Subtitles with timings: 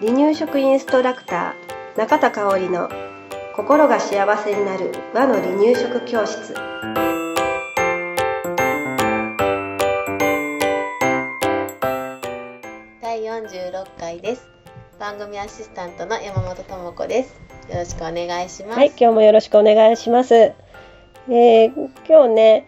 [0.00, 2.88] 離乳食インストラクター中田香織の
[3.54, 6.54] 心が幸せになる和の離乳食教室。
[13.02, 14.48] 第46回です。
[14.98, 17.34] 番組アシスタントの山本智子です。
[17.68, 18.78] よろしくお願いします。
[18.78, 21.72] はい今日もよろしくお願いします、えー、
[22.08, 22.66] 今日ね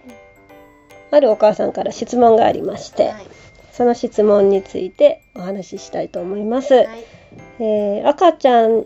[1.10, 3.41] あるお母さんから質問がありまして、はい
[3.72, 6.88] その質問についてお話ししたいと思います、はい。
[7.58, 8.84] えー赤ちゃん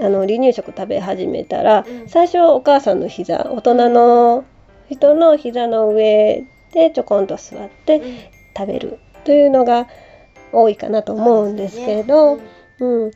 [0.00, 2.08] あの離乳食食べ始めたら、うん。
[2.08, 4.44] 最初お母さんの膝大人の
[4.88, 8.18] 人の膝の上でちょこんと座ってうん。
[8.54, 9.86] 食べるというのが
[10.52, 12.44] 多いかなと思うんですけれど、そうで
[12.78, 12.88] すね。
[12.88, 13.10] うん。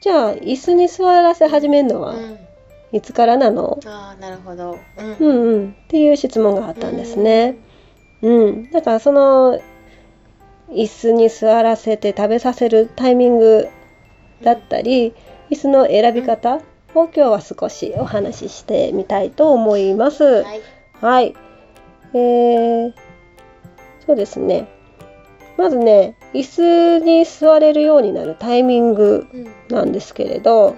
[0.00, 2.22] じゃあ椅子に座らせ始めるのはうん。
[2.22, 2.38] うん
[2.90, 4.78] いつからなの、ああなるほど。
[4.96, 5.16] うん。
[5.18, 7.56] うんうん、っていう質問があったんですね。
[8.22, 9.60] うん、だからその
[10.70, 13.68] 椅子に座らせて食べさせるタイミング
[14.42, 15.14] だったり、
[15.50, 16.56] 椅子の選び方
[16.94, 20.24] を今日は少しお話ししてみたいと思います。
[20.24, 20.60] はい
[21.00, 21.34] はい。
[22.12, 22.92] えー、
[24.04, 24.68] そうですね。
[25.56, 30.76] まずね、椅子に座れるようになるタイミングうんなんですけれど、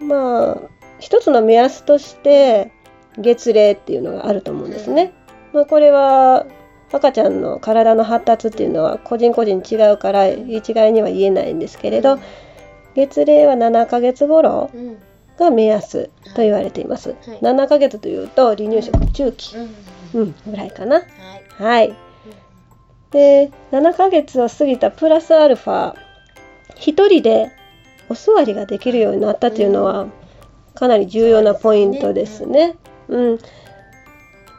[0.00, 0.60] まあ、
[0.98, 2.72] 一つの目安として
[3.18, 5.12] 月齢っていうのがあると思うんですね。
[5.52, 6.46] まあ、これは
[6.92, 12.18] 赤ちゃんの体の発達っていうのは個人個人違うから一概には言えないんですけれど、
[12.94, 14.98] 月齢は7ヶ月頃うん
[15.38, 17.10] が目安と言われています。
[17.10, 19.70] はい7ヶ月というと離乳食中期、うん
[20.12, 20.96] うん、ぐらいかな。
[20.96, 21.06] はい
[21.60, 21.94] はい。
[23.10, 25.94] で、7ヶ月を過ぎたプラスアルファ、
[26.76, 27.50] 一人で
[28.08, 30.06] お座りができるようになったっていうのは、
[30.74, 32.76] かなり重要なポイントですね。
[33.08, 33.38] うん。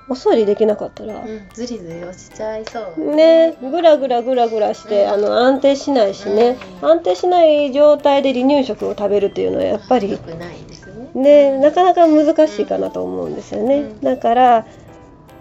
[0.09, 3.15] お座りできなかったら、うんずりずり落ちちゃいそう。
[3.15, 5.09] ね、ぐらぐらぐらぐらして、うん。
[5.11, 6.89] あの安定しないしね、うん。
[6.89, 10.71] 安定しない状態で離乳食を食べるっていうのはやっぱりなね。
[11.13, 13.79] ね、なかなか難しいかなと思うんですよね。
[13.79, 14.01] うん。
[14.01, 14.65] だから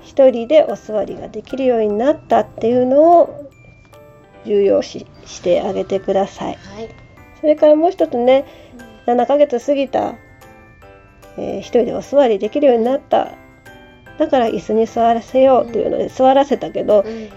[0.02, 3.50] 一人でお座りができるようになったっていうのを
[4.44, 6.54] 重要視してあげてください。
[6.54, 6.88] はい。
[7.40, 8.44] それからもう一つね、
[9.06, 10.14] 7ヶ月過ぎた、
[11.36, 13.32] えー一人でお座りできるようになった。
[14.20, 17.30] だから椅子に座らせようっていうので座らせたけど、うん。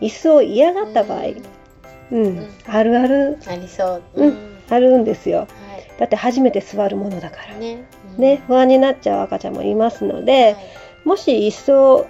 [0.00, 1.22] 椅子を嫌がった場合、
[2.12, 2.48] うん、ん。
[2.68, 4.02] あるあるありそう。
[4.14, 5.40] うんあるんですよ。
[5.40, 5.46] は
[5.98, 7.56] だって初めて座るものだから。
[7.56, 7.58] い。
[7.58, 7.84] ね
[8.16, 10.54] ね、不安になっちゃう赤ちゃんもいますので、
[11.04, 12.06] もし椅子を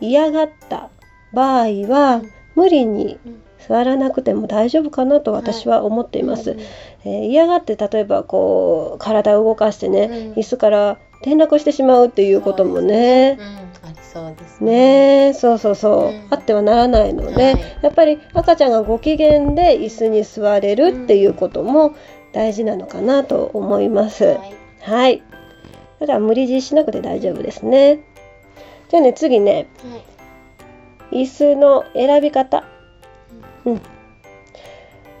[0.00, 0.90] 嫌がった
[1.32, 2.30] 場合は、うん。
[2.54, 6.56] 無理にうん座らなくても大丈夫かなと私は思っています。
[7.04, 10.40] えー嫌がって例えばこう体を動かしてね、うん。
[10.40, 13.38] 椅子から転落してしまうっていうこともね
[14.12, 21.94] そうですねえそうそうそう、うんあってはならないので、はいやっぱり赤ちゃんがご機嫌で椅子に座れるっていうことも
[22.32, 24.24] 大事なのかなと思います。
[24.24, 25.22] はいはい。
[26.00, 28.00] だから無理強いしなくて大丈夫ですね。
[28.90, 29.68] じゃあね、次ね、
[31.10, 32.64] はい椅子の選び方。
[33.64, 33.80] うん。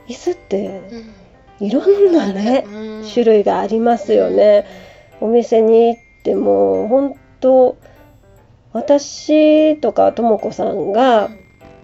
[0.08, 0.80] 椅子って
[1.60, 4.66] うんいろんなね、うん種類がありますよね。
[5.22, 7.76] お店に行っても、本当
[8.72, 11.30] 私とかとも子さんが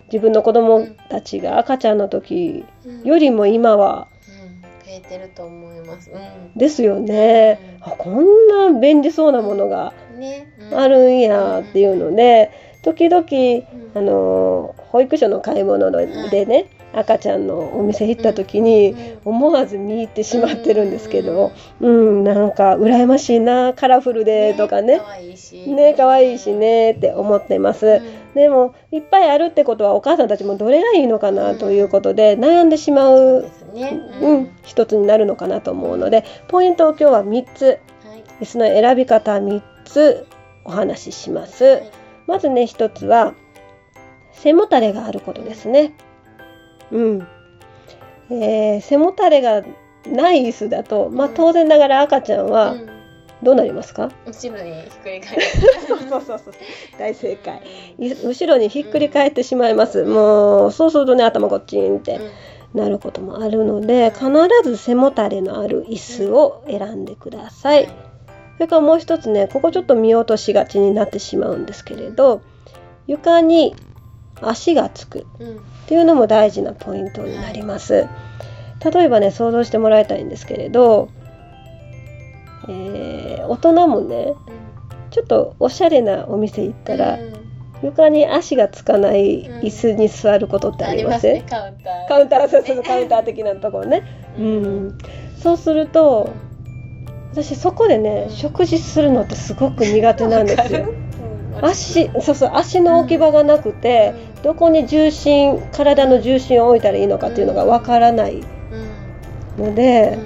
[0.06, 3.02] 自分の子供たちが赤ちゃんの時うん。
[3.04, 4.62] よりも今はうん。
[4.62, 6.10] 増えてると思います。
[6.10, 6.58] うん。
[6.58, 7.78] ですよね。
[7.80, 10.46] あこんな便利そうなものがね。
[10.74, 12.50] あるんやっていうので
[12.82, 13.90] 時々うん。
[13.94, 16.66] あの保育所の買い物でね
[16.98, 18.94] 赤ちゃんのお店行った時に
[19.24, 22.24] 思わず見入ってしまってるんですけどうん。
[22.24, 25.00] なんか羨ましいなカラフルでとかね。
[25.66, 28.00] ね可愛いしねって思ってます。
[28.34, 33.50] でもいっぱいあるってことはお母さんたちもどれがいいのかなということで悩んでしまそう
[34.20, 34.50] うん。
[34.62, 37.64] 一つになるのかなと思うのでポイントを今日は3つ。
[37.64, 37.78] はい
[38.40, 40.26] 椅子の選び方3つ
[40.64, 41.64] お話しします。
[41.64, 41.90] はい。
[42.26, 43.34] まずね、一つは、
[44.32, 45.92] 背もたれがあることですね。
[46.92, 47.26] うん。
[48.30, 49.62] えー背もたれが
[50.06, 52.88] ない椅子だと、まあうん当然ながら赤ちゃんはうん
[53.40, 55.42] どうなりますか、後ろにひっくり返る
[55.86, 56.54] そうそうそうそう。
[56.98, 57.62] 大正解。
[57.96, 60.02] い後ろにひっくり返ってしまいます。
[60.02, 62.18] もう、そうするとね、頭こっちんって
[62.74, 64.26] なることもあるので、必
[64.64, 67.88] ず背もたれのある椅子を選んでください。
[68.58, 72.40] それからもう一つねここちょっと見落としがちになってしまうんですけれど
[73.06, 73.76] 床に
[74.42, 75.26] 足がつく。
[75.38, 75.56] うん。
[75.56, 78.06] っていうのも大事なポイントになります。
[78.84, 81.08] 例えばね想像してもらいたいんですけれど、
[82.68, 84.34] えー大人もね
[85.10, 87.18] ちょっとおしゃれなお店行ったら、
[87.82, 92.08] 床に足がつかない椅子に座ることってありません、ね、カウンター。
[92.08, 94.02] カウンターそうそうそうカウンター的なところね、
[94.38, 94.98] うん、
[95.40, 96.30] そうすると
[97.32, 100.92] 私そこでね食事するのってすごく苦手なんですよ。
[101.62, 108.42] 足そうそう足の置き場がなくて、どこに重心体の重心を置いたらいいのかっていうのがわからない
[109.58, 110.18] ので、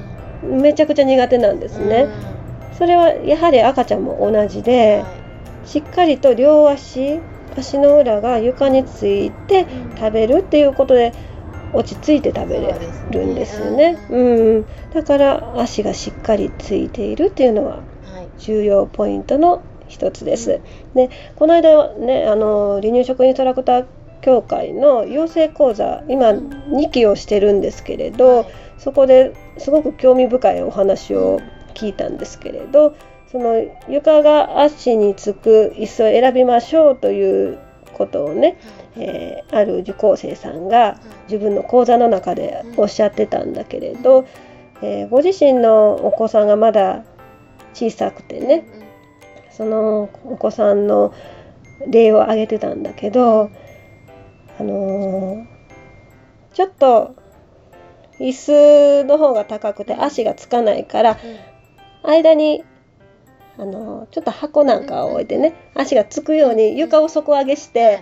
[0.43, 2.09] めちゃくちゃ苦手なんですね。
[2.79, 5.05] それはやはり赤ちゃんも同じで、
[5.65, 7.21] しっかりと両足
[7.57, 11.13] 足の裏が床について食べるっていうことで
[11.73, 12.75] 落ち着いて食べれ
[13.11, 13.99] るんですよね。
[14.11, 17.81] うん、だから足がしっかりついているっていうのは
[18.39, 19.63] 重要ポイントの
[19.93, 20.61] 一つです。
[20.95, 23.87] でこの間ねあの離乳食インストラクター
[24.23, 28.47] 協会の養成講座今2期をしてるんですけれど、
[28.79, 31.41] そこですごく興味深いお話を
[31.75, 32.97] 聞いたんですけれど
[33.31, 37.59] その床が足につく椅子を選びましょうという
[37.95, 38.59] ことをね、
[38.97, 40.99] えー、ある受講生さんが
[41.29, 44.27] 自分の講座の中でおっしゃってたんだけれど、
[44.83, 47.05] えー、ご自身のお子さんがまだ
[47.75, 48.67] 小さくてね
[49.57, 51.15] そのお子さんの
[51.87, 53.51] 例を挙げてたんだけど、
[54.59, 57.15] あのー、ちょっと
[58.19, 61.19] 椅子の方が高くて足がつかないから、
[62.03, 62.65] 間に
[63.59, 68.01] あのちょっと箱なんかを置いてね足がつくように床を底上げして、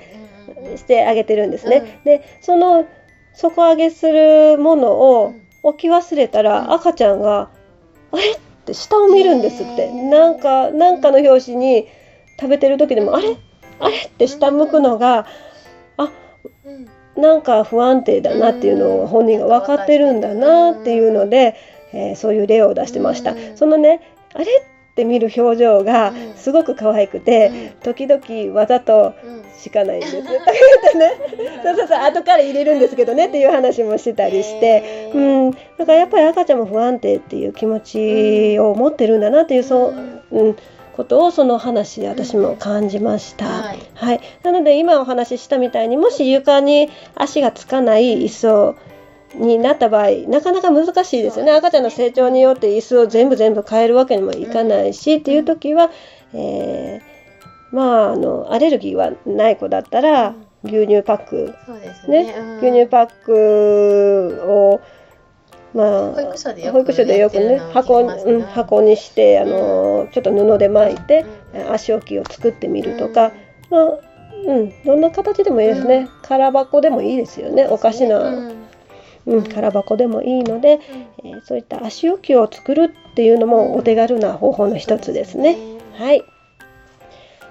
[0.76, 2.00] してあげてるんですね。
[2.04, 2.86] でその
[3.34, 7.50] 底上げするものを置き忘れたら、赤ちゃんが
[8.12, 9.90] 「あれ?」って下を見るんですって。
[9.92, 11.86] なんかなんかの拍子に
[12.40, 13.36] 食べてる時でも「あれ？
[13.78, 15.26] あれ?」って下向くのが
[15.96, 16.10] あ
[17.16, 21.56] なんか不安定だなっていうのを本人が分かってるんだなっていうので、
[21.92, 23.34] えー、そういう例を出してました。
[23.56, 24.00] そのね
[24.34, 24.44] あれ？
[24.44, 24.46] っ
[25.00, 29.14] て見る表情がすごく可愛くて、時々わざと
[29.58, 30.44] しかないんです、とか言っ
[30.92, 39.94] てねそうそうそう後から入れるんですけどねっていう話もしたりして、うん、だからやっぱり赤ちゃんも不安定っていう気持ちを持ってるんだなっていうそう、
[40.30, 40.56] うん、
[40.96, 48.76] ことをその話で私も感じました、はい、はい、なので今お話ししたみたいにもし床に足がつかない椅子を
[49.34, 51.52] になった場合なかなか難しいですよね。
[51.52, 55.90] 赤ちゃんの成長によって椅子を全部全部変えるわけにもいかないし、っていう時は、
[56.34, 60.34] えー、まああのアレルギーはない子だったら、
[60.64, 61.54] 牛乳パック、
[62.08, 64.80] ね、ね、牛乳パックを
[65.72, 71.24] まあ、保育所でよく保育所でよくね箱,、うん、箱にしてあの、ちょっと布で巻いて、
[71.70, 73.32] 足置きを作ってみるとか、
[73.70, 73.98] まあ
[74.46, 77.68] うん、どんな形でもいいですね、空箱でもいいですよね。
[77.68, 78.50] おかしな、
[79.26, 80.80] うん、空箱でもいいので、
[81.24, 85.56] えー、そういった足置きを作るっていうのもお手軽な方法の一つですね。
[85.94, 86.24] はい、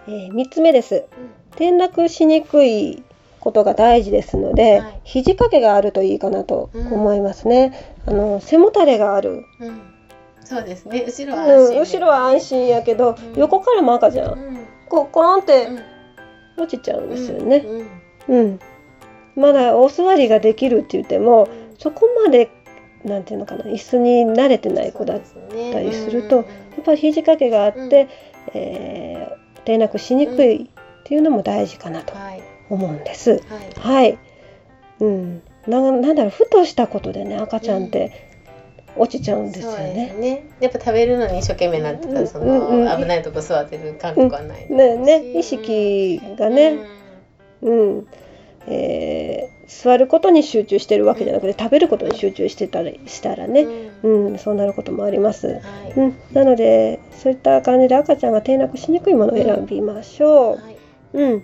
[0.07, 1.05] えー、3つ目です。
[1.51, 3.03] 転落しにくい
[3.39, 7.93] ことが大事ですので、はい、肘掛けがあるといいかなと思いますね。
[8.07, 9.45] うん、あの背もたれがある。
[9.59, 9.81] うん、
[10.43, 11.03] そうですね。
[11.05, 14.59] 後ろは安心、うん、後ろは安心やけど、横からも赤じゃん。
[14.89, 15.67] こうコロンって
[16.57, 17.65] 落ちちゃうんですよね。
[18.27, 18.59] うん。
[19.35, 21.47] まだお座りができるって言っても、
[21.79, 22.51] そこまで
[23.03, 25.21] なんていうのかな椅子に慣れてない子だっ
[25.71, 26.45] たりすると、やっ
[26.83, 28.07] ぱり肘掛けがあって、
[28.53, 30.67] えー、転落しにくいっ
[31.05, 32.13] ていうのも大事かなと
[32.69, 33.31] 思うんです。
[33.31, 33.41] はい、
[33.79, 34.19] はい、
[34.99, 38.29] うん、ななんだろうふとしたことでね赤ちゃんって
[38.97, 40.13] 落ちちゃうんですよね。
[40.19, 40.49] ね。
[40.59, 44.97] やっぱ食べるのに一生懸命なってたその、うんうん、危ないとこ座ってる感覚はない、ね。
[44.97, 45.39] ね。
[45.39, 46.79] 意識がね、
[47.61, 48.07] うん、
[48.67, 53.67] えー、座ることに集中してるわけじゃなくて、食べることに集中してたりしたらね、
[54.01, 55.61] うん、そうなることもあります、はい、
[55.95, 60.77] うん、なのでそういった感じで赤ちゃんが転落しにくいものを選びましょう、はい、
[61.13, 61.43] うん。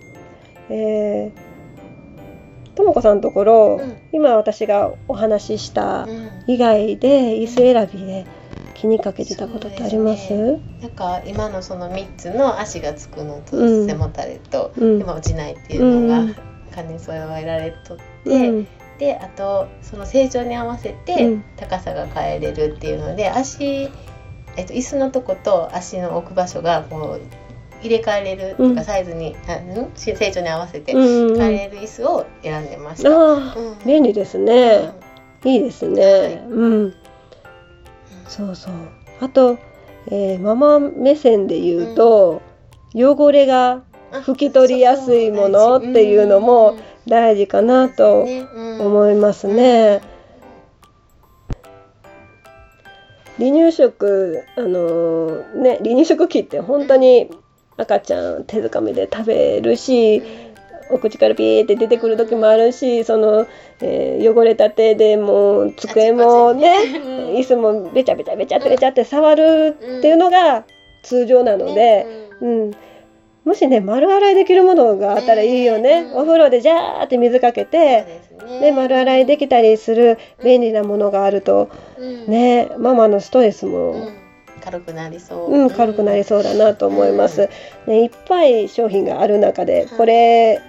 [0.68, 6.08] えー、とも子さんのところ、うん、今私がお話しした
[6.48, 8.26] 以外で椅子選びで
[8.74, 16.34] 気にかけてたことってあります、ね、なんか今のその3つの足がつくのと背もたれと、うん、今落ちないっていうのが、
[16.74, 18.68] 兼ね添えられとって、うん、
[18.98, 23.90] であとその成長に合わせて高さが変えれるっていうので、足、
[24.56, 27.46] えっと、椅子のとこと足の置く場所がこう
[27.82, 29.36] 入れ替えれるとか、サイズに、
[29.76, 33.10] うん、成長に合わせて変えれる椅子を選んでました。
[33.10, 33.52] うん、
[33.84, 34.92] 便利ですね、
[35.44, 36.94] いいですね、はい、うん。
[38.26, 38.72] そうそう。
[39.20, 39.58] あと、
[40.08, 42.42] えー、ママ目線で言うと、
[42.94, 46.76] 汚れが拭き取りやすいものっていうのも
[47.06, 48.26] 大事かなと
[48.80, 50.02] 思いますね。
[53.38, 57.30] 離乳食あのー、ね離乳食期って本当に
[57.76, 60.22] 赤ちゃん手づかみで食べるし
[60.90, 63.46] お口からピーって出てくる時もあるしその、
[63.80, 66.76] えー、汚れた手でもう机もね
[67.36, 70.64] 椅子もべちゃべちゃべちゃってべちゃって触るっていうのが
[71.02, 72.06] 通常なので、
[72.40, 72.70] うん、
[73.46, 78.20] もしね丸洗いできるものがあったらいいよね、お風呂でジャーって水かけて
[78.60, 81.70] で、丸洗いできたりする便利なものがあると、
[82.26, 84.10] ねママのストレスも。
[84.62, 85.52] 軽くなりそう。
[85.52, 87.48] うん、軽くなりそうだなと思います。
[87.86, 90.60] ね、いっぱい商品がある中で、これ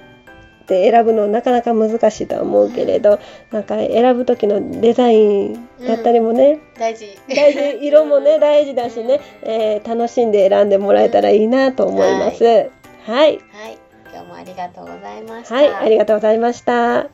[0.67, 3.19] って選ぶのなかなか難しいとは思うけれど、
[3.51, 12.43] なんか選ぶ時のデザインだったりもね、うん、大事大事色もね大事だしね、えー、楽しんで選んでもらえたらいいなと思います。
[12.43, 12.69] はい、
[13.05, 13.39] はい、はい、
[14.11, 15.55] 今日もありがとうございました。
[15.55, 17.07] はい、ありがとうございました。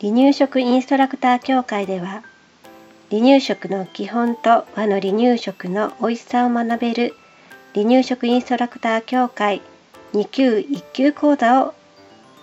[0.00, 2.22] 離乳食インストラクター協会では
[3.10, 7.14] 離乳食の基本と和の離乳食の美味しさを学べる
[7.74, 9.60] 離乳食インストラクター協会
[10.14, 11.74] 2級1級講座を